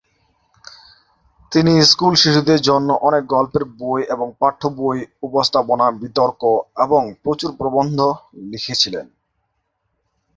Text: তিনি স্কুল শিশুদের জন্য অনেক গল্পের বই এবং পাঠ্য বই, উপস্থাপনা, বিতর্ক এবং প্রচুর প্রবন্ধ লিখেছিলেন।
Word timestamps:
তিনি 1.51 1.73
স্কুল 1.81 2.13
শিশুদের 2.15 2.59
জন্য 2.61 2.89
অনেক 3.01 3.23
গল্পের 3.25 3.63
বই 3.79 4.01
এবং 4.09 4.27
পাঠ্য 4.39 4.61
বই, 4.69 4.97
উপস্থাপনা, 5.23 5.85
বিতর্ক 6.01 6.41
এবং 6.77 7.01
প্রচুর 7.23 7.51
প্রবন্ধ 7.57 7.99
লিখেছিলেন। 8.51 9.05